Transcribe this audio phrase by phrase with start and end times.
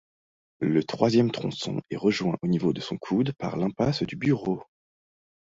[0.61, 4.63] Le troisième tronçon est rejoint au niveau de son coude par l'impasse du Bureau.